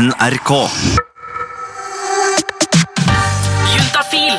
[0.00, 0.50] NRK.
[3.68, 4.36] Juntafil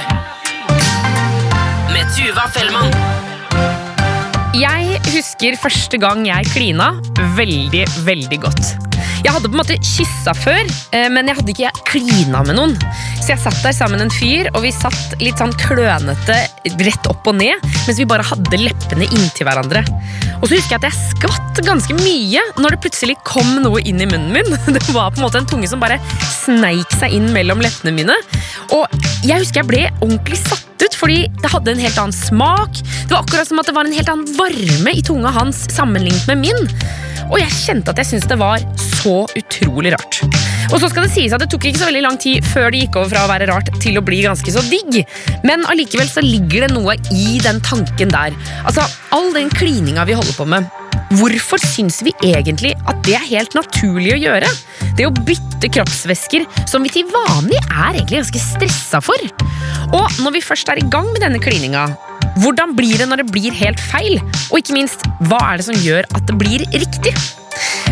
[1.93, 2.89] med Tuva Fellmann.
[4.57, 6.87] Jeg husker første gang jeg klina
[7.37, 8.71] veldig, veldig godt.
[9.21, 10.65] Jeg hadde på en måte kyssa før,
[10.97, 12.73] eh, men jeg hadde ikke klina med noen.
[13.21, 16.41] Så jeg satt der sammen med en fyr, og vi satt litt sånn klønete
[16.81, 19.85] rett opp og ned, mens vi bare hadde leppene inntil hverandre.
[20.41, 24.01] Og så husker jeg at jeg skvatt ganske mye når det plutselig kom noe inn
[24.01, 24.57] i munnen min.
[24.75, 25.99] Det var på en måte en tunge som bare
[26.31, 28.15] sneik seg inn mellom leppene mine.
[28.75, 28.87] Og
[29.27, 32.79] jeg husker jeg ble ordentlig satt ut, fordi det hadde en helt annen smak.
[32.81, 36.25] Det var akkurat som at det var en helt annen varme i tunga hans sammenlignet
[36.31, 36.71] med min.
[37.29, 40.23] Og jeg kjente at jeg syntes det var så utrolig rart.
[40.71, 42.85] Og så skal Det sies at det tok ikke så veldig lang tid før det
[42.85, 45.01] gikk over fra å være rart til å bli ganske så digg.
[45.47, 48.37] Men allikevel så ligger det noe i den tanken der.
[48.63, 50.80] Altså, All den klininga vi holder på med.
[51.11, 54.47] Hvorfor syns vi egentlig at det er helt naturlig å gjøre?
[54.95, 59.25] Det å bytte kroppsvæsker som vi til vanlig er egentlig ganske stressa for.
[59.91, 61.81] Og når vi først er i gang med denne klininga,
[62.39, 64.21] hvordan blir det når det blir helt feil?
[64.53, 67.11] Og ikke minst, hva er det som gjør at det blir riktig?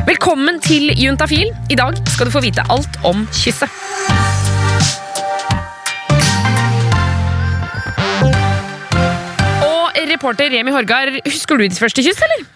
[0.08, 1.52] Velkommen til Juntafil.
[1.68, 3.68] I dag skal du få vite alt om kysset.
[9.68, 12.48] Og reporter Remi Horgar, husker du ditt første kyss, eller?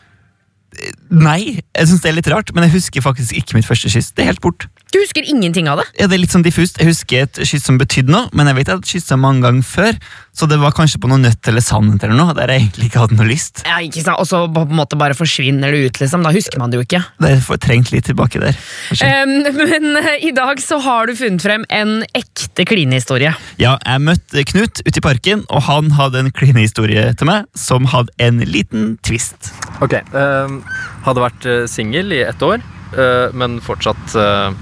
[0.79, 3.91] it, Nei, jeg syns det er litt rart, men jeg husker faktisk ikke mitt første
[3.93, 4.11] kyss.
[4.15, 4.65] Det er helt bort.
[4.93, 5.87] Du husker ingenting av det?
[5.97, 6.77] Ja, det er litt sånn diffust.
[6.77, 9.65] Jeg husker et kyss som betydde noe, men jeg vet jeg hadde kyssa mange ganger
[9.65, 9.97] før,
[10.37, 13.01] så det var kanskje på noe nøtt eller sannhet eller noe, der jeg egentlig ikke
[13.03, 13.63] hadde noe lyst.
[13.65, 14.21] Ja, ikke sant?
[14.21, 16.25] Og så på en måte bare forsvinner det ut, liksom.
[16.25, 17.01] Da husker man det jo ikke.
[17.21, 18.57] Det er fortrengt litt tilbake der.
[19.01, 23.33] Um, men uh, i dag så har du funnet frem en ekte klinehistorie.
[23.61, 27.89] Ja, jeg møtte Knut ute i parken, og han hadde en klinehistorie til meg som
[27.89, 29.53] hadde en liten twist.
[29.81, 30.61] Ok, ehm,
[31.05, 32.63] hadde vært uh, singel i ett år,
[32.95, 34.53] eh, men fortsatt eh,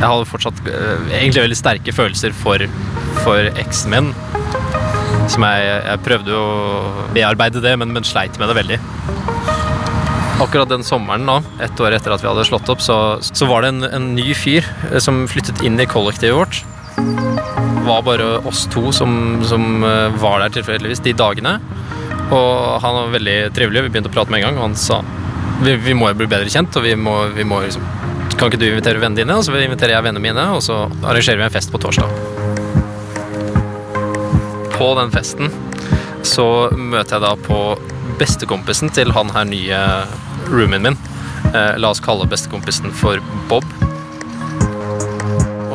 [0.00, 2.62] Jeg hadde fortsatt eh, egentlig veldig sterke følelser for,
[3.24, 4.10] for eksen min.
[5.32, 8.78] Som jeg, jeg prøvde å bearbeide det, men, men sleit med det veldig.
[10.36, 13.64] Akkurat den sommeren, da, ett år etter at vi hadde slått opp, så, så var
[13.64, 16.62] det en, en ny fyr eh, som flyttet inn i kollektivet vårt.
[16.96, 21.56] Det var bare oss to som, som eh, var der tilfeldigvis de dagene.
[22.26, 23.86] Og han var veldig trivelig.
[23.86, 24.60] Vi begynte å prate med en gang.
[24.60, 25.00] Og han sa
[25.62, 27.84] vi, vi må jo bli bedre kjent, og vi må, vi må liksom
[28.36, 31.40] Kan ikke du invitere vennene dine, og så inviterer jeg vennene mine, og så arrangerer
[31.40, 32.10] vi en fest på torsdag.
[34.74, 35.48] På den festen
[36.26, 37.60] så møter jeg da på
[38.20, 39.80] bestekompisen til han her nye
[40.50, 40.98] roomien min.
[41.54, 43.64] Eh, la oss kalle bestekompisen for Bob.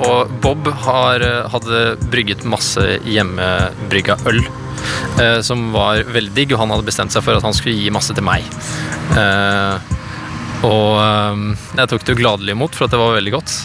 [0.01, 1.81] Og Bob har, eh, hadde
[2.13, 4.43] brygget masse hjemmebrygga øl.
[5.21, 7.91] Eh, som var veldig digg, og han hadde bestemt seg for at han skulle gi
[7.93, 8.45] masse til meg.
[9.17, 9.97] Eh,
[10.67, 11.41] og eh,
[11.81, 13.55] jeg tok det jo gladelig imot, for at det var veldig godt.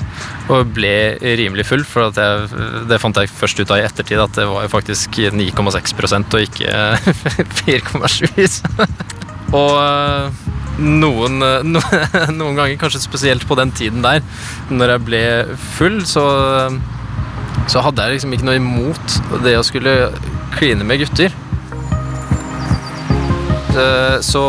[0.53, 0.97] Og ble
[1.39, 4.49] rimelig full, for at jeg, det fant jeg først ut av i ettertid, at det
[4.51, 6.85] var jo faktisk 9,6 og ikke
[7.63, 8.61] 4,7.
[9.63, 11.41] og noen,
[12.39, 14.21] noen ganger, kanskje spesielt på den tiden der,
[14.69, 15.25] når jeg ble
[15.77, 16.27] full, så,
[17.67, 19.97] så hadde jeg liksom ikke noe imot det å skulle
[20.57, 21.35] kline med gutter.
[23.77, 24.41] Eh, Så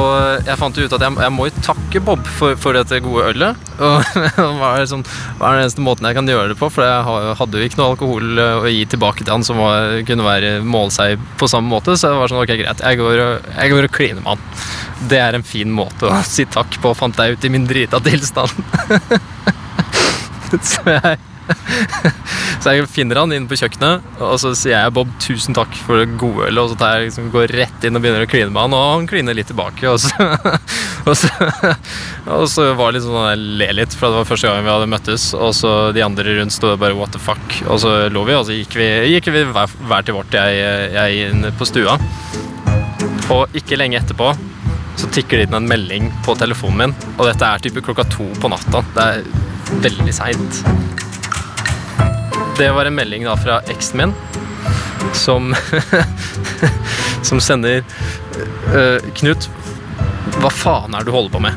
[0.47, 3.57] jeg fant ut at jeg, jeg må jo takke Bob for, for dette gode ølet.
[3.83, 5.03] Og hva er, sånn,
[5.37, 6.69] hva er den eneste måten jeg kan gjøre det på?
[6.71, 9.97] For jeg hadde jo ikke noe alkohol eh, å gi tilbake til han som var,
[10.07, 11.97] kunne være måle seg på samme måte.
[11.99, 14.47] Så det var sånn, ok greit, jeg går, og- jeg går og kliner med han.
[15.11, 17.99] Det er en fin måte å si takk på, fant jeg ut i min drita
[18.07, 18.55] tilstand.
[20.71, 21.19] så jeg
[22.61, 26.01] så jeg finner han inne på kjøkkenet, og så sier jeg Bob, tusen takk for
[26.01, 26.61] det gode ølet.
[26.63, 28.87] Og så tar jeg liksom, går rett inn og begynner å kline med han, og
[28.95, 29.87] han kliner litt tilbake.
[29.91, 30.29] Og så,
[31.07, 31.31] og så,
[32.39, 34.73] og så var det litt sånn jeg le litt, for det var første gang vi
[34.73, 35.29] hadde møttes.
[35.37, 37.61] Og så de andre rundt sto bare what the fuck.
[37.67, 40.91] Og så lå vi, og så gikk vi, gikk vi hver, hver til vårt, jeg,
[40.97, 41.97] jeg inn på stua.
[43.33, 44.31] Og ikke lenge etterpå
[44.97, 46.95] så tikker det inn en melding på telefonen min.
[47.17, 48.81] Og dette er type klokka to på natta.
[48.95, 50.63] Det er veldig seint.
[52.57, 54.13] Det var en melding da fra eksen min
[55.13, 55.55] som
[57.27, 57.83] Som sender
[58.73, 59.49] uh, Knut,
[60.41, 61.53] hva faen er det du holder på med?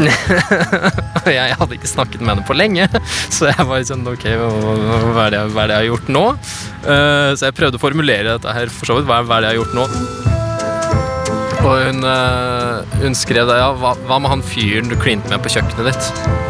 [1.30, 2.86] Jeg hadde ikke snakket med henne på lenge,
[3.34, 6.24] så jeg var sånn Ok, hva er det, hva er det jeg har gjort nå?
[6.86, 9.08] Uh, så jeg prøvde å formulere dette her for så vidt.
[9.10, 9.84] Hva, hva er det jeg har gjort nå?
[11.60, 15.44] Og hun, uh, hun skrev da, ja, hva, hva med han fyren du klinte med
[15.44, 16.49] på kjøkkenet ditt?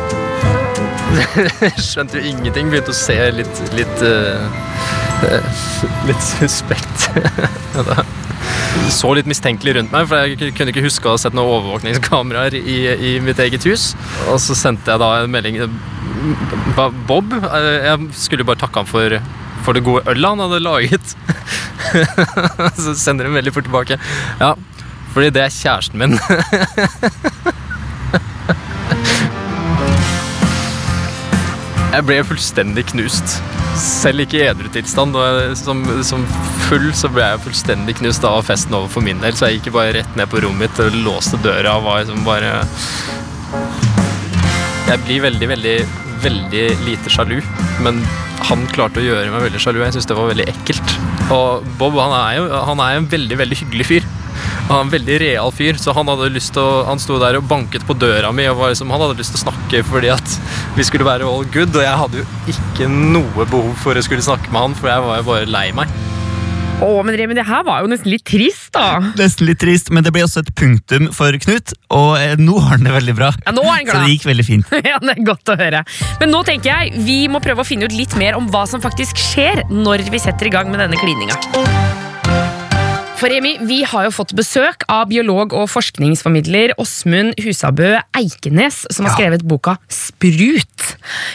[1.90, 2.70] Skjønte jo ingenting.
[2.72, 4.44] Begynte å se litt Litt, eh,
[5.28, 5.60] eh,
[6.08, 7.10] litt suspekt.
[8.90, 12.54] Så litt mistenkelig rundt meg, for jeg kunne ikke huske å ha sett noen overvåkningskameraer
[12.58, 13.90] i, i mitt eget hus.
[14.30, 15.58] Og så sendte jeg da en melding
[17.08, 19.16] Bob eh, Jeg skulle bare takke han for,
[19.66, 21.14] for det gode ølet han hadde laget.
[22.84, 23.98] så sender hun veldig fort tilbake.
[24.42, 24.54] Ja,
[25.14, 26.18] fordi det er kjæresten min.
[31.90, 33.32] Jeg ble fullstendig knust.
[33.80, 35.16] Selv ikke i edru tilstand.
[35.58, 36.22] Som, som
[36.68, 39.34] full så ble jeg fullstendig knust av festen over for min del.
[39.34, 42.22] Så jeg gikk bare rett ned på rommet mitt og låste døra og var liksom
[42.26, 42.52] bare
[44.86, 45.76] Jeg blir veldig, veldig,
[46.22, 47.40] veldig lite sjalu.
[47.82, 47.98] Men
[48.46, 49.82] han klarte å gjøre meg veldig sjalu.
[49.82, 50.96] Jeg syns det var veldig ekkelt.
[51.34, 54.09] Og Bob han er jo han er en veldig, veldig hyggelig fyr.
[54.70, 57.18] Og Han er en veldig real fyr, så han hadde lyst til å Han sto
[57.18, 59.82] der og banket på døra mi og var liksom, han hadde lyst til å snakke
[59.90, 60.36] fordi at
[60.76, 64.22] vi skulle være all good, og jeg hadde jo ikke noe behov for å skulle
[64.22, 65.90] snakke med han, for jeg var jo bare lei meg.
[66.80, 69.12] Å, men Remi, det her var jo nesten litt trist, da.
[69.18, 72.78] Nesten litt trist, men det ble også et punktum for Knut, og eh, nå har
[72.78, 73.32] han det veldig bra.
[73.44, 73.96] Ja, nå er han glad.
[73.98, 74.76] Så det gikk veldig fint.
[74.90, 75.82] Ja, det er godt å høre.
[76.22, 78.82] Men nå tenker jeg vi må prøve å finne ut litt mer om hva som
[78.82, 81.36] faktisk skjer når vi setter i gang med denne klininga.
[83.20, 89.04] For Remi, Vi har jo fått besøk av biolog og forskningsformidler Åsmund Husabø Eikenes, som
[89.04, 90.94] har skrevet boka Sprut.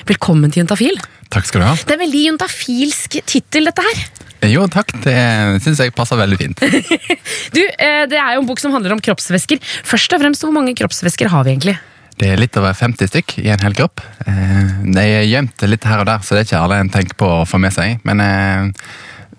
[0.09, 0.97] Velkommen til Juntafil.
[1.29, 1.75] Takk skal du ha.
[1.77, 4.01] Det er veldig juntafilsk tittel, dette her.
[4.49, 4.95] Jo, takk.
[5.05, 5.13] Det
[5.61, 6.65] syns jeg passer veldig fint.
[7.55, 9.61] Du, eh, Det er jo en bok som handler om kroppsvæsker.
[9.85, 11.77] Først og fremst, Hvor mange kroppsvæsker har vi egentlig?
[12.17, 14.01] Det er litt over 50 stykk i en hel kropp.
[14.25, 17.13] Eh, De er gjemt litt her og der, så det er ikke alle en tenker
[17.19, 17.99] på å få med seg.
[18.07, 18.71] Men eh,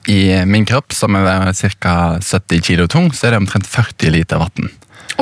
[0.09, 1.95] i min kropp, som er ca.
[2.23, 4.73] 70 kg tung, så er det omtrent 40 liter vann.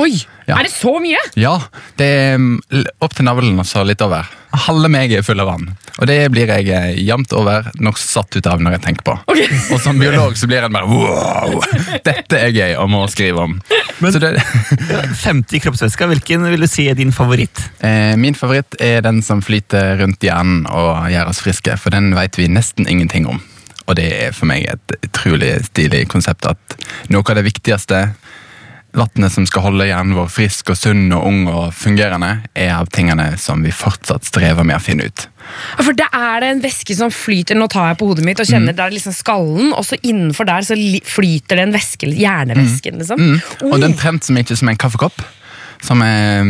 [0.01, 0.13] Oi,
[0.45, 0.59] Ja.
[0.59, 1.17] Er det så mye?
[1.41, 1.55] Ja,
[1.97, 2.59] det er mm,
[3.01, 4.27] opp til navlen og så litt over.
[4.67, 5.71] Halve meg er full av vann.
[5.97, 9.15] Og det blir jeg eh, jevnt over nok satt ut av når jeg tenker på.
[9.73, 11.57] Og som biolog så blir jeg bare wow!
[12.05, 13.57] Dette er gøy og må skrive om.
[14.03, 14.35] så det,
[15.25, 17.63] 50 kroppsvæsker, hvilken vil du si er din favoritt?
[17.81, 22.13] Eh, min favoritt er den som flyter rundt hjernen og gjør oss friske, for den
[22.13, 23.41] vet vi nesten ingenting om.
[23.85, 26.79] Og det er for meg et utrolig stilig konsept at
[27.13, 28.07] noe av det viktigste
[28.95, 32.87] vannet som skal holde hjernen vår frisk og sunn og ung og fungerende, er av
[32.95, 35.25] tingene som vi fortsatt strever med å finne ut.
[35.77, 38.47] For det er det en væske som flyter Nå tar jeg på hodet mitt og
[38.47, 38.53] Mm.
[38.53, 42.97] kjenner det er liksom skallen, og så innenfor der så flyter det en væske, hjernevæsken,
[42.97, 43.19] liksom.
[43.19, 43.41] Mm.
[43.71, 45.21] Og den trent som ikke som en kaffekopp,
[45.83, 46.43] som eh,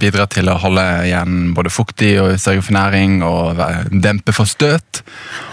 [0.00, 3.60] bidrar til å holde hjernen både fuktig og sørge for næring og
[3.90, 5.02] dempe for støt.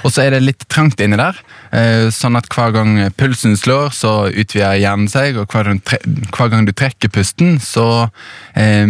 [0.03, 1.39] Og så er det litt trangt inni der,
[1.75, 6.73] eh, sånn at hver gang pulsen slår, så utvider hjernen seg, og hver gang, du
[6.73, 8.07] trekker pusten, så
[8.53, 8.85] eh,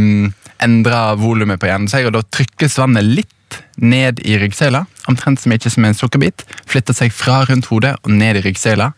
[0.66, 3.32] endrer volumet på hjernen seg, og da trykkes vannet litt
[3.80, 8.12] ned i ryggsøyla, omtrent som ikke som en sukkerbit, flytter seg fra rundt hodet og
[8.12, 8.92] ned i ryggsøyla,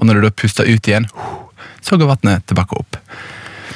[0.00, 1.08] og når du da puster ut igjen,
[1.84, 2.98] så går vannet tilbake opp.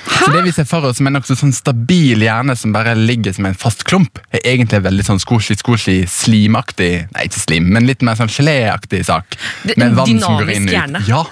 [0.05, 3.35] Så det vi ser for oss som en nokså sånn stabil hjerne som bare ligger
[3.37, 8.03] som en fast klump, er egentlig veldig sånn skoslig-skoslig, slimaktig Nei, ikke slim, men litt
[8.07, 9.37] mer sånn geléaktig sak.
[9.77, 10.77] Med vann som går inn og ut.
[10.77, 11.03] hjerne.
[11.09, 11.23] Ja,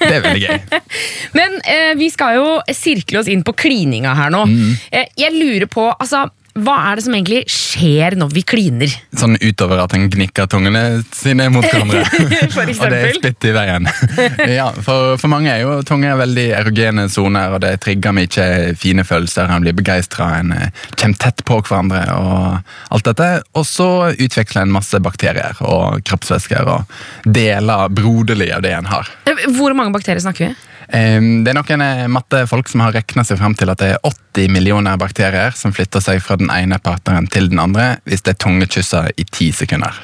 [0.00, 0.80] det er veldig gøy.
[1.38, 4.44] Men eh, vi skal jo sirkle oss inn på klininga her nå.
[4.48, 4.74] Mm.
[4.90, 6.26] Eh, jeg lurer på, altså,
[6.64, 8.92] hva er det som egentlig skjer når vi kliner?
[9.18, 12.02] Sånn utover at en gnikker tungene sine mot hverandre.
[12.58, 13.88] Og det er splitt i veien.
[14.58, 19.04] ja, for, for mange er jo tunger veldig erogene soner, og det trigger mye fine
[19.06, 19.50] følelser.
[19.52, 23.28] En blir begeistra, en eh, kommer tett på hverandre og alt dette.
[23.58, 26.98] Og så utvikler en masse bakterier og kroppsvæsker og
[27.38, 29.12] deler broderlig av det en har.
[29.28, 30.68] Eh, Hvor mange bakterier snakker vi?
[30.88, 33.98] Eh, Det er noen eh, mattefolk som har regna seg fram til at det er
[34.08, 38.34] 80 millioner bakterier som flytter seg fra den ene partneren til den andre hvis det
[38.34, 39.94] er tungekysser i ti sekunder.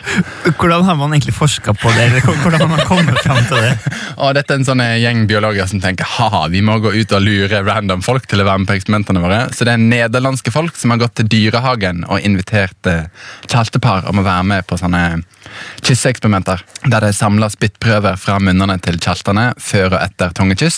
[0.58, 2.08] Hvordan har man egentlig forska på det?
[2.08, 3.72] eller Hvordan har man kommet fram til det?
[4.24, 7.14] Og dette er en sånn eh, gjeng biologer som tenker haha, vi må gå ut
[7.16, 9.40] og lure random folk til å være med på eksperimentene våre.
[9.54, 13.06] Så det er nederlandske folk som har gått til dyrehagen og invitert eh,
[13.48, 15.04] kjærestepar om å være med på sånne
[15.84, 16.62] kysseeksperimenter.
[16.84, 20.74] Der det er samla spyttprøver fra munnene til kjærestene før og etter tungekyss.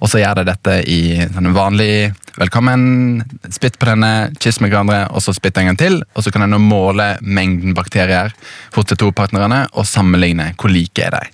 [0.00, 1.02] Og så gjør de dette i
[1.34, 3.22] sånn vanlig velkommen,
[3.52, 6.00] spytt på denne, kyss med hverandre, og så spytt en gang til.
[6.16, 8.34] Og så kan en måle mengden bakterier
[8.76, 11.30] hos de to partnerne og sammenligne hvor like er de.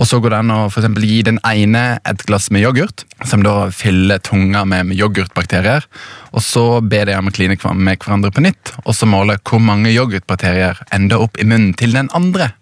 [0.00, 3.04] Og så går det an å for eksempel gi den ene et glass med yoghurt,
[3.28, 5.84] som da fyller tunga med yoghurtbakterier.
[6.32, 9.60] Og så ber de om å kline med hverandre på nytt, og så måle hvor
[9.62, 12.54] mange yoghurtbakterier ender opp i munnen til den andre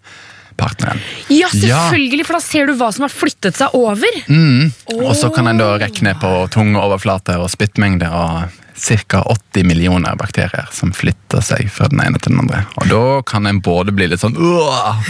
[0.59, 1.01] partneren.
[1.33, 4.21] Ja, selvfølgelig, for da ser du hva som har flyttet seg over.
[4.27, 4.69] Mm.
[4.99, 9.23] Og så kan en da regne på tungeoverflate og spyttmengde og ca.
[9.53, 12.63] 80 millioner bakterier som flytter seg fra den ene til den andre.
[12.79, 15.09] Og da kan en både bli litt sånn «Åh!»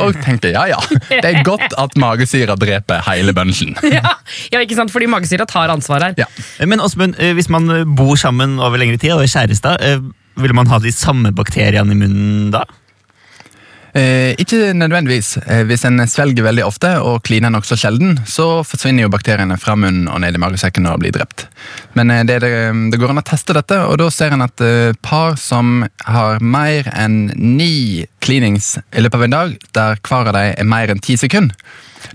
[0.00, 0.78] og tenke ja ja,
[1.10, 3.76] det er godt at magesyra dreper hele bunchen.
[3.96, 4.16] Ja,
[4.52, 4.92] ja, ikke sant?
[4.92, 6.16] Fordi magesyra tar ansvar her.
[6.20, 6.26] Ja.
[6.68, 10.02] Men Åsmund, eh, hvis man eh, bor sammen over lengre tid og er kjærester, eh,
[10.42, 12.66] vil man ha de samme bakteriene i munnen da?
[13.96, 15.38] Eh, ikke nødvendigvis.
[15.46, 19.72] Eh, hvis en svelger veldig ofte og kliner nokså sjelden, så forsvinner jo bakteriene fra
[19.78, 21.46] munnen og ned i magesekken og blir drept.
[21.96, 22.52] Men eh, det, det,
[22.92, 26.44] det går an å teste dette, og da ser en at eh, par som har
[26.44, 30.92] mer enn ni cleanings i løpet av en dag, der hver av dem er mer
[30.92, 31.56] enn ti sekunder,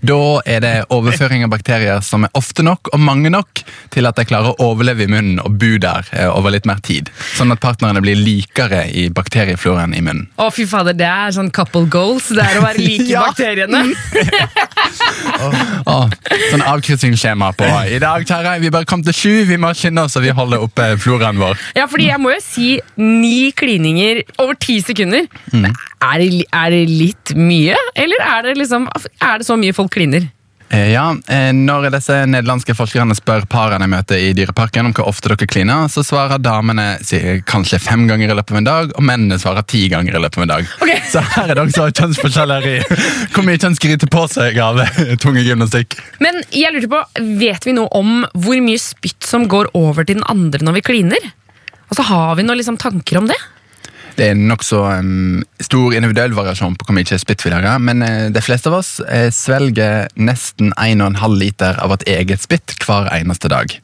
[0.02, 0.18] da
[0.50, 3.62] er det overføring av bakterier som er ofte nok og mange nok
[3.94, 6.82] til at de klarer å overleve i munnen og bo der eh, over litt mer
[6.86, 7.12] tid.
[7.38, 10.28] Sånn at partnerne blir likere i bakteriefloraen i munnen.
[10.42, 12.32] Å, fy fader, det er sånn couple goals.
[12.34, 13.26] Det er å være like Ja.
[13.28, 13.84] bakteriene.
[15.92, 16.08] Åh,
[16.52, 20.18] sånn avkryssingsskjema på I dag, kjære, vi bare kom til sju, vi må skynde oss
[20.20, 21.60] og vi holder oppe floraen vår.
[21.78, 22.70] Ja, fordi jeg må jo si
[23.02, 25.28] ni klininger over ti sekunder.
[26.02, 28.88] Er, det, er det litt mye, eller er det, liksom,
[29.22, 30.30] er det så mye folk kliner?
[30.72, 35.10] Eh, Ja, eh, Når disse nederlandske forskerne spør parene jeg møter i Dyreparken om hvor
[35.12, 36.96] ofte dere kliner, så svarer damene
[37.48, 40.40] kanskje fem ganger i løpet av en dag, og mennene svarer ti ganger i løpet
[40.40, 40.72] av en dag.
[40.80, 41.00] Okay.
[41.12, 42.78] Så her er det også kjønnsforskjeller i
[43.34, 44.80] hvor mye kjønn skryter på seg av
[45.24, 45.98] tungegymnastikk.
[46.24, 47.04] Men jeg lurte på,
[47.42, 50.88] vet vi noe om hvor mye spytt som går over til den andre når vi
[50.94, 51.32] kliner?
[51.92, 53.36] Og så har vi noen liksom, tanker om det?
[54.18, 58.30] Det er nokså um, stor individuell variasjon på hvor mye spytt vi lager, men uh,
[58.34, 63.52] de fleste av oss uh, svelger nesten 1,5 liter av vårt eget spytt hver eneste
[63.52, 63.78] dag.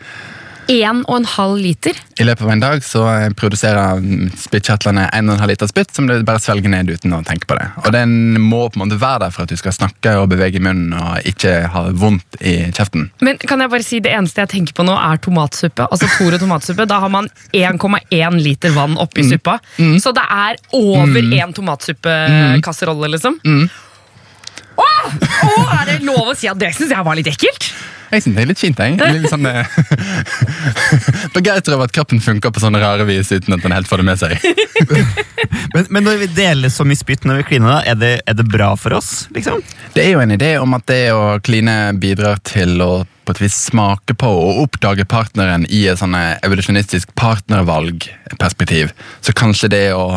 [0.68, 1.96] En og en halv liter?
[2.20, 6.14] I løpet av en dag så eh, produserer mm, spyttkjertlene 1,5 liter spytt som du
[6.28, 7.70] bare svelger ned uten å tenke på det.
[7.86, 10.62] Og den må på en måte være der for at du skal snakke og bevege
[10.64, 13.08] munnen og ikke ha vondt i kjeften.
[13.24, 15.88] Men kan jeg bare si Det eneste jeg tenker på nå, er tomatsuppe.
[15.88, 16.86] Altså Toro tomatsuppe.
[16.90, 19.58] Da har man 1,1 liter vann oppi suppa.
[20.04, 23.40] Så det er over én tomatsuppekasserolle, liksom.
[24.78, 25.06] Åh!
[25.48, 27.72] Åh, er det lov å si at det syns jeg var litt ekkelt?
[28.12, 28.80] Jeg syns det er litt fint.
[28.80, 28.98] jeg.
[29.18, 33.76] Litt sånn, greit Begeistret over at kroppen funker på sånne rare vis uten at den
[33.76, 34.38] helt får det med seg.
[35.74, 38.36] Men, men når vi deler så mye spytt når vi kliner, da, er det, er
[38.40, 39.28] det bra for oss?
[39.36, 39.62] liksom?
[39.94, 42.92] Det er jo en idé om at det å kline bidrar til å
[43.28, 48.94] på et vis smake på og oppdage partneren i et sånn evolusjonistisk partnervalgperspektiv.
[49.20, 50.08] Så kanskje det å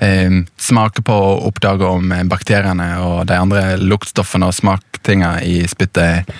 [0.00, 6.32] eh, smake på og oppdage om bakteriene og de andre luktstoffene og smaktinga i spyttet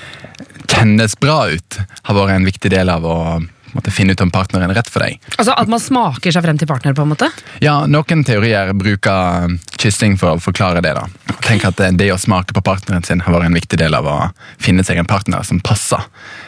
[0.70, 3.18] kjennes bra ut, har vært en viktig del av å
[3.74, 5.18] måtte finne ut om partneren er rett for deg.
[5.36, 6.94] Altså At man smaker seg frem til partner?
[6.94, 7.30] på en måte
[7.64, 10.94] Ja, Noen teorier bruker kyssing for å forklare det.
[10.94, 11.06] da.
[11.44, 14.06] Tenk at det, det å smake på partneren sin har vært en viktig del av
[14.08, 14.16] å
[14.62, 16.00] finne seg en partner som passer.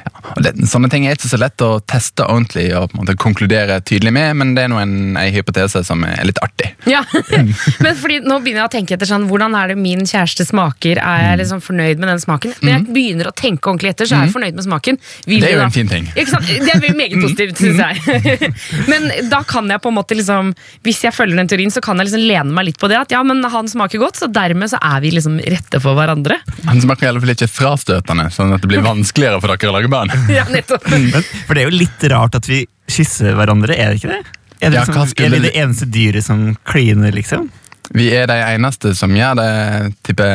[0.06, 3.02] Ja, og det, sånne ting er ikke så lett å teste ordentlig og på en
[3.04, 6.73] måte konkludere tydelig med, men det er nå en, en hypotese som er litt artig.
[6.88, 7.02] Ja,
[7.85, 10.99] men fordi Nå begynner jeg å tenke etter sånn Hvordan er det min kjæreste smaker?
[11.02, 12.54] Er jeg liksom fornøyd med den smaken?
[12.62, 14.99] Når jeg begynner å tenke ordentlig etter, så er jeg fornøyd med smaken.
[15.28, 16.09] Vil Det er jo en fin ting.
[16.30, 16.49] Sant?
[16.49, 16.80] Det er
[17.16, 18.52] veldig positivt, syns jeg.
[18.90, 20.52] Men da kan jeg på en måte liksom
[20.87, 22.99] Hvis jeg følger den teorien, så kan jeg liksom lene meg litt på det.
[23.06, 26.38] At ja, men han smaker godt, så dermed så er vi liksom rette for hverandre.
[26.68, 29.76] Han smaker i alle fall ikke frastøtende, sånn at det blir vanskeligere for dere å
[29.80, 30.12] lage barn.
[30.37, 30.85] Ja, nettopp.
[30.92, 31.11] Men,
[31.46, 34.23] for det er jo litt rart at vi kysser hverandre, er det ikke det?
[34.61, 37.49] Er, det liksom, er det- det eneste dyret som kliner, liksom?
[37.94, 39.50] Vi er de eneste som gjør det
[40.08, 40.26] type,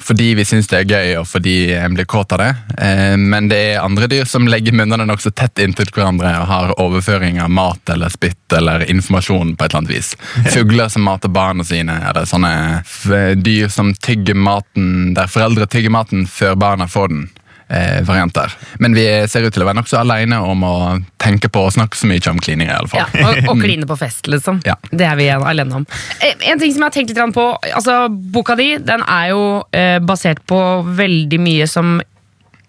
[0.00, 2.50] fordi vi syns det er gøy, og fordi en blir kåt av det.
[2.78, 6.74] Eh, Men det er andre dyr som legger munnene nokså tett inntil hverandre og har
[6.80, 10.14] overføring av mat eller spytt eller informasjon på et eller annet vis.
[10.54, 16.26] Fugler som mater barna sine, eller sånne dyr som tygger maten der foreldre tygger maten
[16.26, 17.28] før barna får den.
[17.70, 18.50] Eh, varianter.
[18.82, 20.74] Men vi ser ut til å være nokså alene om å
[21.22, 22.66] tenke på å snakke så mye om klining.
[22.66, 23.04] i alle fall.
[23.14, 24.58] Ja, og, og kline på fest, liksom.
[24.66, 24.74] Ja.
[24.90, 25.84] Det er vi alene om.
[26.18, 29.44] Eh, En ting som jeg har tenkt litt på altså Boka di den er jo
[29.70, 30.58] eh, basert på
[30.98, 32.00] veldig mye som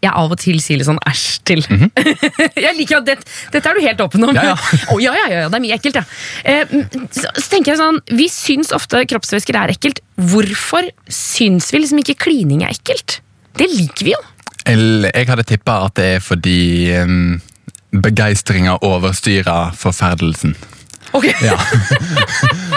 [0.02, 1.66] jeg av og til sier litt sånn æsj til.
[2.66, 3.18] jeg liker at det,
[3.56, 4.38] Dette er du helt åpen om.
[4.38, 4.78] Ja, ja.
[4.94, 6.06] Å, ja, ja, ja, det er mye ekkelt, ja.
[6.46, 6.78] Eh,
[7.10, 10.02] så, så tenker jeg sånn, Vi syns ofte kroppsvæsker er ekkelt.
[10.30, 13.18] Hvorfor syns vi liksom ikke klining er ekkelt?
[13.58, 14.22] Det liker vi jo.
[14.68, 17.40] Jeg hadde tippa at det er fordi um,
[17.92, 20.56] begeistringa overstyrer forferdelsen.
[21.12, 21.26] Ok.
[21.42, 21.58] Ja.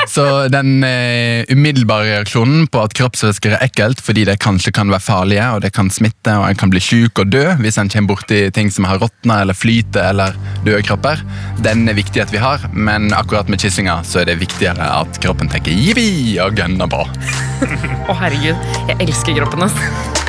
[0.08, 5.04] Så den uh, umiddelbare reaksjonen på at kroppsvæsker er ekkelt fordi det kanskje kan være
[5.04, 8.14] farlige, og det kan smitte, og en kan bli syk og dø hvis en kommer
[8.14, 10.36] borti ting som har råtna eller flyter eller
[10.66, 11.22] døde kropper,
[11.64, 15.20] den er viktig at vi har, men akkurat med kyssinga så er det viktigere at
[15.24, 17.04] kroppen tenker jippi og gønner på.
[18.08, 18.70] Å, herregud.
[18.90, 20.22] Jeg elsker kroppen hans.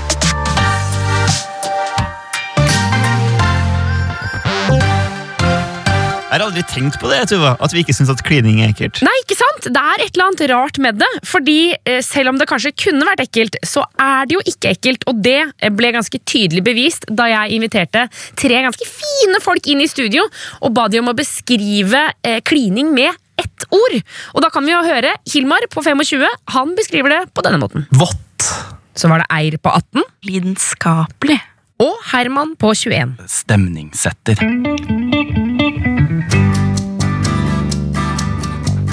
[6.35, 8.97] Jeg har aldri tenkt på det, Tuva, at vi ikke syns at klining er ekkelt.
[9.07, 9.69] Nei, ikke sant?
[9.71, 11.07] Det er et eller annet rart med det.
[11.23, 15.05] Fordi eh, selv om det kanskje kunne vært ekkelt, så er det jo ikke ekkelt.
[15.07, 18.03] Og det eh, ble ganske tydelig bevist da jeg inviterte
[18.35, 20.27] tre ganske fine folk inn i studio
[20.59, 23.95] og ba de om å beskrive eh, klining med ett ord.
[24.35, 26.27] Og da kan vi jo høre Hilmar på 25.
[26.51, 27.87] Han beskriver det på denne måten.
[27.95, 28.51] Vått.
[28.91, 30.03] Så var det Eir på 18.
[30.27, 31.39] Lidenskapelig.
[31.79, 33.21] Og Herman på 21.
[33.31, 34.43] Stemningssetter.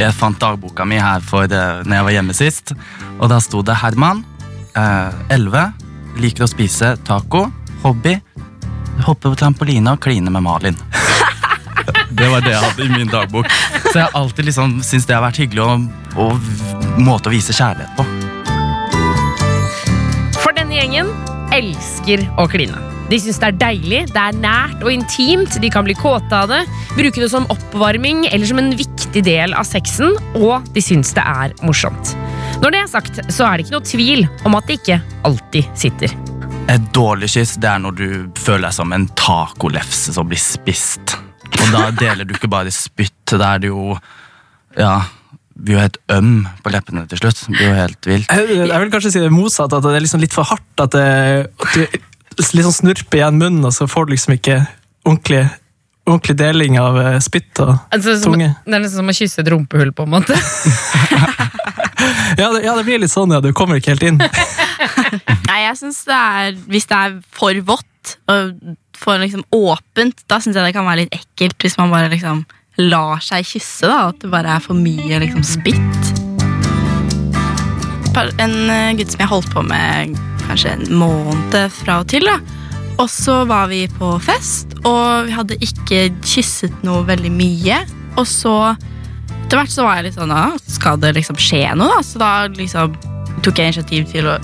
[0.03, 2.73] Jeg fant dagboka mi her for når jeg var hjemme sist,
[3.21, 4.25] og da sto det Herman,
[4.75, 5.73] eh, 11,
[6.23, 7.47] liker å spise taco,
[7.85, 8.17] hobby,
[9.07, 10.79] hoppe på trampoline og kline med Malin.
[12.13, 13.49] Det var det jeg hadde i min dagbok.
[13.89, 15.87] Så jeg har alltid liksom syntes det har vært hyggelig og,
[16.21, 18.05] og måte å vise kjærlighet på.
[20.37, 21.09] For denne gjengen
[21.57, 22.77] elsker å kline.
[23.09, 26.53] De syns det er deilig, det er nært og intimt, de kan bli kåte av
[26.53, 26.63] det,
[26.95, 31.25] bruke det som oppvarming eller som en viktig del av sexen, og de syns det
[31.29, 32.15] er morsomt.
[32.63, 35.69] Når det er sagt, så er det ikke noe tvil om at det ikke alltid
[35.77, 36.15] sitter.
[36.71, 38.07] Et dårlig kyss det er når du
[38.39, 41.17] føler deg som en tacolefse som blir spist.
[41.53, 43.97] Og da deler du ikke bare spytt, da er det jo
[44.79, 45.03] Ja,
[45.53, 47.43] blir jo helt øm på leppene til slutt.
[47.51, 48.31] Blir jo helt vilt.
[48.33, 50.71] Jeg, vil kanskje si det motsatt, at det er liksom litt for hardt.
[50.81, 54.63] At, det, at du liksom snurper igjen munnen, og så får du liksom ikke
[55.05, 55.45] ordentlig,
[56.09, 58.51] ordentlig deling av eh, spytt og Altså, som, tunge.
[58.67, 60.39] det er nesten som å kysse et rumpehull, på en måte.
[62.39, 63.39] Ja det, ja, det blir litt sånn, ja.
[63.45, 64.17] Du kommer ikke helt inn.
[65.49, 68.57] Nei, jeg synes det er Hvis det er for vått og
[68.99, 72.43] for liksom åpent, da syns jeg det kan være litt ekkelt hvis man bare liksom
[72.91, 73.87] lar seg kysse.
[73.87, 76.11] da At det bare er for mye liksom spytt.
[78.43, 80.19] En eh, gutt som jeg holdt på med
[80.49, 82.27] kanskje en måned fra og til.
[82.27, 82.62] da
[83.01, 87.79] Og så var vi på fest, og vi hadde ikke kysset noe veldig mye.
[88.21, 88.57] Og så
[89.53, 92.05] etter hvert så var jeg litt sånn ah, Skal det liksom skje noe, da?
[92.07, 92.95] Så da liksom
[93.45, 94.37] tok jeg initiativ til å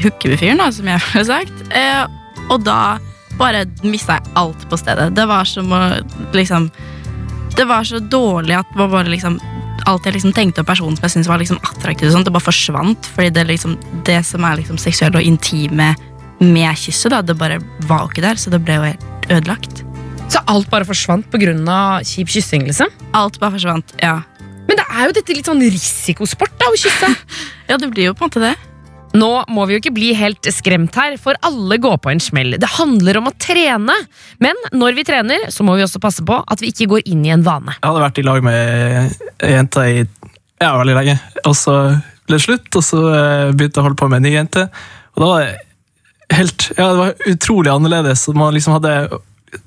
[0.00, 1.64] hooke med fyren, da, som jeg har sagt.
[1.76, 2.04] Eh,
[2.48, 2.96] og da
[3.36, 5.10] bare mista jeg alt på stedet.
[5.16, 5.82] Det var som å
[6.32, 6.70] liksom
[7.54, 9.36] Det var så dårlig at man bare liksom
[9.86, 12.48] alt jeg liksom tenkte om personen som jeg syntes var liksom attraktiv, sånt, det bare
[12.48, 13.06] forsvant.
[13.14, 13.76] Fordi det, liksom,
[14.08, 15.92] det som er liksom seksuelle og intime
[16.52, 18.40] med kysset, da, det bare var ikke der.
[18.40, 19.84] Så det ble jo helt ødelagt.
[20.32, 21.54] Så alt bare forsvant pga.
[22.04, 22.92] kjip kyssing, liksom?
[23.14, 23.96] Alt bare forsvant.
[24.02, 24.20] Ja.
[24.68, 27.10] Men det er jo dette litt sånn risikosport, da, å kysse.
[27.70, 28.54] ja, det blir jo på en måte det.
[29.14, 32.56] Nå må vi jo ikke bli helt skremt her, for alle går på en smell.
[32.58, 33.94] Det handler om å trene.
[34.42, 37.22] Men når vi trener, så må vi også passe på at vi ikke går inn
[37.26, 37.76] i en vane.
[37.76, 41.76] Jeg hadde vært i lag med ei jente i ja, veldig lenge, og så
[42.24, 44.66] ble det slutt, og så eh, begynte jeg å holde på med en ny jente.
[45.14, 45.54] Og da var det
[46.38, 48.28] helt Ja, det var utrolig annerledes.
[48.28, 49.20] Man liksom hadde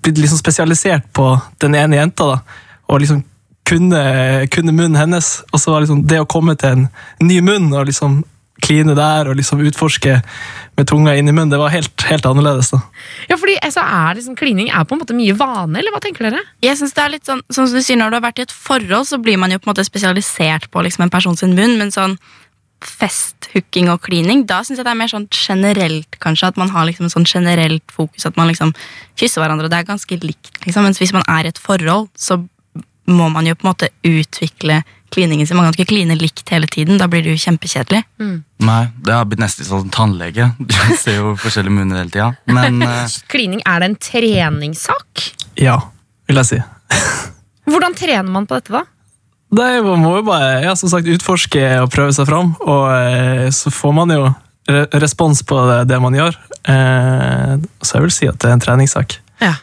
[0.04, 1.32] blitt liksom spesialisert på
[1.64, 3.24] den ene jenta, da, og liksom
[3.68, 5.42] kunne, kunne munnen hennes.
[5.52, 6.90] Og så var liksom det å komme til en
[7.24, 8.22] ny munn og liksom
[8.64, 10.16] kline der og liksom utforske
[10.78, 12.72] med tunga inn i munnen, det var helt, helt annerledes.
[12.74, 12.80] da.
[13.30, 16.28] Ja, fordi altså, er liksom, Klining er på en måte mye vane, eller hva tenker
[16.28, 16.42] dere?
[16.66, 18.48] Jeg synes det er litt sånn, sånn som du sier, Når du har vært i
[18.48, 21.56] et forhold, så blir man jo på en måte spesialisert på liksom en person sin
[21.58, 22.18] munn, men sånn
[22.86, 26.52] festhooking og klining, da syns jeg det er mer sånn generelt, kanskje.
[26.52, 28.74] At man har liksom en sånn generelt fokus, at man liksom
[29.20, 29.70] kysser hverandre.
[29.72, 30.86] Det er ganske likt, liksom.
[30.88, 32.42] Mens hvis man er i et forhold, så
[33.08, 34.82] må man jo på en måte utvikle
[35.16, 35.56] kliningen sin.
[35.58, 38.02] Man kan ikke kline likt hele tiden, da blir det jo kjempekjedelig.
[38.68, 40.52] Nei, det har blitt nesten sånn tannlege.
[40.68, 42.32] Du ser jo forskjellige munner hele tida.
[42.52, 45.30] Men eh, Klining, er det en treningssak?
[45.64, 45.80] Ja,
[46.28, 46.62] vil jeg si.
[47.68, 48.84] Hvordan trener man på dette, da?
[49.48, 52.90] Det er man må jo bare ja, som sagt, utforske og prøve seg fram, og
[52.92, 54.26] eh, så får man jo
[54.68, 56.36] re respons på det, det man gjør.
[56.68, 59.16] Eh, så jeg vil si at det er en treningssak.
[59.40, 59.54] Ja.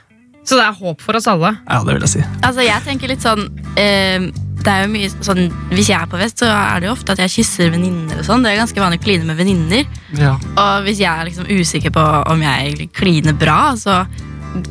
[0.45, 1.55] Så det er håp for oss alle?
[1.69, 2.25] Ja, det vil jeg si.
[2.45, 3.47] Altså, jeg tenker litt sånn
[3.81, 4.27] eh,
[4.61, 7.15] Det er jo mye sånn Hvis jeg er på fest, så er det jo ofte
[7.15, 8.45] at jeg kysser venninner og sånn.
[8.45, 9.89] Det er ganske vanlig å kline med venninner.
[10.21, 10.35] ja.
[10.37, 14.03] Og hvis jeg er liksom usikker på om jeg kliner bra, så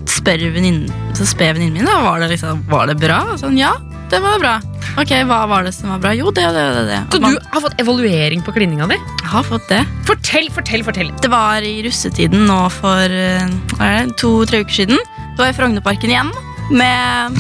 [0.10, 3.23] spør venninnen min da, var det liksom, var det bra.
[3.34, 3.73] Og Sånn, ja,
[4.13, 4.54] det var bra.
[5.02, 6.12] Ok, hva var det som var bra?
[6.13, 6.84] Jo, det og det det.
[6.91, 7.02] det.
[7.15, 8.99] Så man du har fått evaluering på klininga di?
[9.34, 9.82] har fått det.
[10.06, 11.10] Fortell, fortell, fortell!
[11.21, 15.02] Det var i russetiden nå for eh, to-tre uker siden.
[15.34, 16.30] Da var jeg i Frognerparken igjen
[16.69, 17.39] med,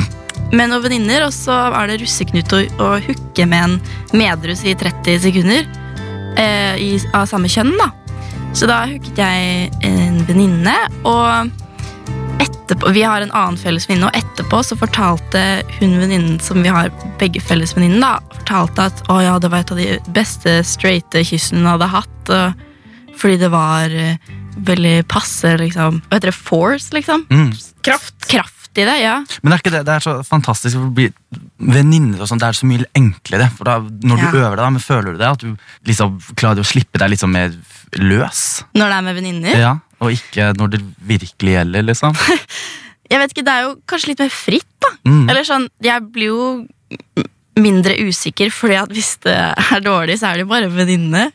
[0.49, 3.77] med noen venninner, og så er det russeknut å, å hooke med en
[4.17, 5.67] medrus i 30 sekunder
[6.41, 7.75] eh, i, av samme kjønn.
[7.77, 7.91] da.
[8.57, 10.73] Så da hooket jeg en venninne,
[11.05, 11.53] og
[12.73, 15.41] etterpå, vi har en annen felles venninne, og etterpå så fortalte
[15.79, 19.63] hun venninnen som vi har begge felles venninnen, da, fortalte at å ja, det var
[19.63, 22.33] et av de beste straighte kyssene hun hadde hatt.
[22.33, 22.65] Og,
[23.19, 26.37] fordi det var uh, veldig passe liksom, Hva heter det?
[26.37, 27.25] Force, liksom?
[27.29, 27.51] Mm.
[27.85, 28.15] Kraft.
[28.29, 29.19] Kraft, i det, ja.
[29.41, 31.05] Men det er ikke det, det er så fantastisk å bli
[31.61, 32.41] venninner og sånn.
[32.41, 33.51] Det er så mye enklere.
[33.53, 34.47] For da, når du Ja.
[34.47, 35.29] øver deg, men føler du det?
[35.29, 35.53] At du
[35.85, 37.53] liksom klarer å slippe deg litt liksom mer
[38.01, 38.63] løs?
[38.73, 39.59] Når det er med venninner.
[39.61, 42.17] Ja, Og ikke når det virkelig gjelder, liksom.
[43.11, 44.91] Jeg vet ikke, Det er jo kanskje litt mer fritt, da.
[45.05, 45.23] Mm.
[45.29, 46.45] Eller sånn, Jeg blir jo
[47.59, 51.27] mindre usikker, fordi at hvis det er dårlig, så er det jo bare en venninne.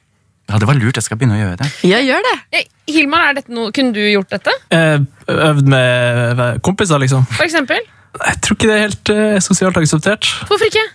[0.48, 0.96] Ja, det var lurt.
[0.96, 1.68] Jeg skal begynne å gjøre det.
[1.86, 2.34] Ja, gjør det.
[2.56, 4.54] Eh, Hilmar, er dette noe, kunne du gjort dette?
[4.74, 4.96] Eh,
[5.28, 7.26] Øvd med med kompiser, liksom.
[7.36, 7.82] For eksempel?
[8.18, 10.30] Jeg tror ikke det er helt eh, sosialt akseptert.
[10.48, 10.86] Hvorfor ikke?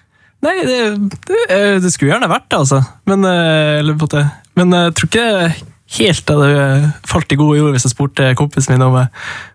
[0.43, 0.79] Nei, det,
[1.13, 2.81] det, eh, det skulle gjerne vært det, altså.
[3.07, 4.25] Men, eh, eller.
[4.59, 5.27] Men eh, jeg tror ikke
[5.97, 9.07] helt hadde eh, falt i gode jord hvis jeg spurte kompisen min om, eh,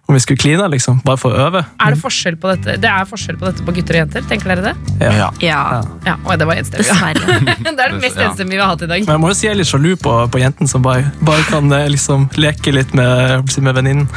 [0.08, 1.00] om vi skulle kline, liksom.
[1.04, 1.62] Bare for å øve.
[1.84, 4.24] Er det forskjell på dette Det er forskjell på dette på gutter og jenter?
[4.30, 4.94] Tenker dere det?
[5.04, 5.12] Ja.
[5.18, 5.28] Ja.
[5.44, 6.86] Ja, Ja, Oi, det var enstemmig.
[6.88, 7.38] dessverre.
[7.64, 8.30] det er det mest Ja.
[8.30, 9.04] enstemmige vi har hatt i dag.
[9.06, 11.42] Men jeg må jo si jeg er litt sjalu på, på jenten som bare, bare
[11.50, 14.08] kan eh, liksom leke litt med, å med venninnen.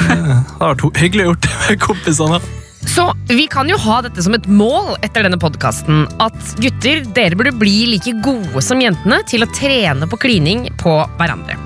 [0.00, 2.40] Eh, Det har vært hyggelig å det med kompisene.
[2.88, 6.06] Så vi kan jo ha dette som et mål etter denne podkasten.
[6.22, 10.96] At gutter, dere burde bli like gode som jentene til å trene på klining på
[11.18, 11.58] hverandre.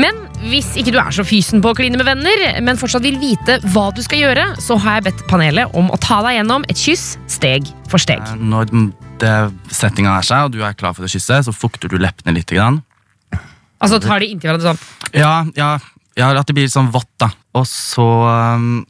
[0.00, 3.18] Men hvis ikke du er så fysen på å kline med venner, men fortsatt vil
[3.20, 6.66] vite hva du skal gjøre, så har jeg bedt panelet om å ta deg gjennom
[6.70, 8.22] et kyss steg for steg.
[8.38, 8.70] Når
[9.74, 12.48] settinga er seg, og du er klar for å kysse, så fukter du leppene litt.
[12.48, 12.80] Grann.
[13.82, 15.10] Altså tar de inntil hverandre sånn.
[15.12, 15.74] Ja, ja,
[16.18, 17.28] ja, at det blir sånn vått, da.
[17.58, 18.86] Og så um,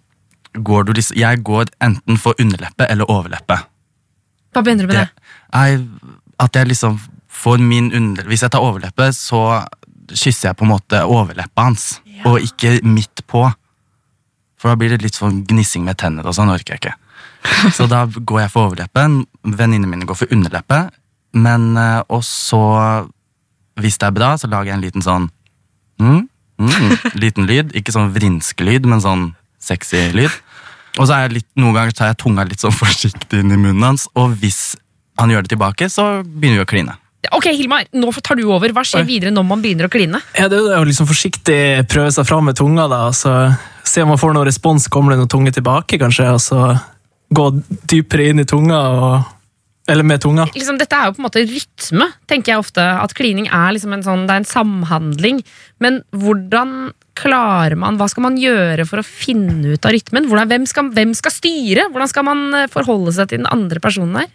[0.64, 3.58] går du liksom Jeg går enten for underleppe eller overleppe.
[4.52, 5.30] Hva begynner du med det?
[5.52, 5.82] Jeg,
[6.40, 8.26] at jeg liksom får min under...
[8.28, 9.64] Hvis jeg tar overleppe, så
[10.08, 13.44] kysser jeg på en måte overleppa hans, og ikke midt på.
[14.58, 16.96] For da blir det litt sånn gnissing med tenner, og sånn orker jeg ikke.
[17.76, 19.20] Så da går jeg for overleppen.
[19.46, 20.88] Venninnene mine går for underleppe.
[21.38, 22.60] Men eh, Og så,
[23.78, 25.28] hvis det er bra, så lager jeg en liten sånn
[26.02, 26.22] mm,
[26.58, 27.74] mm, Liten lyd.
[27.78, 29.28] Ikke sånn vrinskelyd, men sånn
[29.62, 30.34] sexy lyd.
[30.98, 33.58] Og så er jeg litt, noen ganger tar jeg tunga litt sånn forsiktig inn i
[33.58, 34.76] munnen hans, og hvis
[35.18, 36.96] han gjør det tilbake, så begynner vi å kline.
[37.34, 38.70] Ok, Hilmar, nå tar du over.
[38.72, 40.20] Hva skjer videre når man begynner å kline?
[40.38, 41.58] Ja, det er jo liksom forsiktig
[41.90, 43.34] prøve seg fram med tunga, da, og så
[43.88, 46.60] se om man får noen respons, kommer det noen tunge tilbake, kanskje, og så
[47.34, 47.48] gå
[47.90, 49.34] dypere inn i tunga, og,
[49.88, 50.44] eller med tunga.
[50.54, 52.84] liksom, dette er jo på en måte rytme, tenker jeg ofte.
[53.02, 55.42] At klining er liksom en sånn, det er en samhandling.
[55.80, 60.28] Men hvordan klarer man Hva skal man gjøre for å finne ut av rytmen?
[60.30, 61.88] Hvordan, hvem, skal, hvem skal styre?
[61.90, 64.28] Hvordan skal man eh, forholde seg til den andre personen her?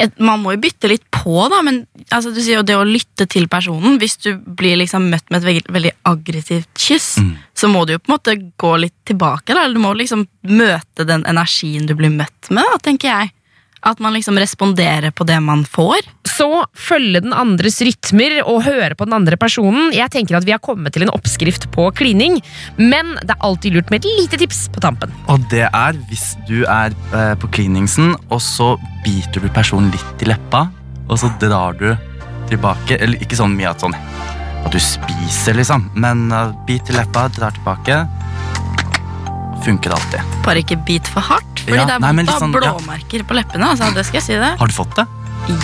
[0.00, 2.86] Et, man må jo bytte litt på, da, men altså, du sier jo det å
[2.86, 7.34] lytte til personen Hvis du blir liksom møtt med et veldig, veldig aggressivt kyss, Mm.
[7.54, 9.50] så må du jo på en måte gå litt tilbake.
[9.52, 9.64] Da.
[9.64, 13.32] eller Du må liksom møte den energien du blir møtt med, da, tenker jeg.
[13.86, 16.04] At man liksom responderer på det man får.
[16.28, 19.90] Så følge den andres rytmer og høre på den andre personen.
[19.96, 22.38] Jeg tenker at Vi har kommet til en oppskrift på klining,
[22.76, 25.12] men det er alltid lurt med et lite tips på tampen.
[25.32, 30.24] Og det er hvis du er eh, på kliningsen, og så biter du personen litt
[30.24, 30.66] i leppa,
[31.08, 31.90] og så drar du
[32.50, 32.98] tilbake.
[33.00, 33.96] Eller ikke sånn mye at sånn
[34.60, 38.02] at du spiser, liksom, men eh, bit i leppa, drar tilbake.
[39.64, 40.36] Funker alltid.
[40.44, 42.86] Bare ikke bit for hardt, fordi Ja, det er nei, men vondt å ha litt
[42.86, 43.26] sånn, ja.
[43.28, 43.72] på leppene.
[43.72, 44.52] Altså, det skal jeg si det.
[44.60, 45.06] Har du fått det?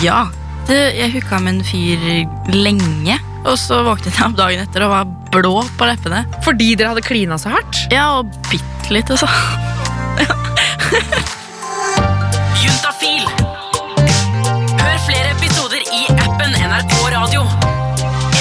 [0.04, 0.26] Ja.
[0.66, 1.98] Det, jeg hooka med en fyr
[2.54, 5.04] lenge, og så våknet jeg opp dagen etter og var
[5.34, 6.24] blå på leppene.
[6.46, 7.84] Fordi dere hadde klina så hardt.
[7.94, 9.28] Ja, og bitt litt, altså.
[12.62, 13.24] Juntafil.
[14.80, 17.46] Hør flere episoder i appen NRK Radio.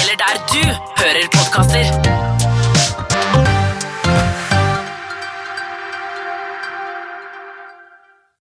[0.02, 0.62] Eller der du
[1.02, 1.84] hører podkaster.